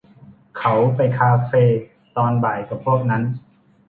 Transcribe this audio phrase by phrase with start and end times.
[0.57, 1.51] เขาไปคาเฟ
[2.17, 3.23] ตอนบ่ายกับพวกนั้น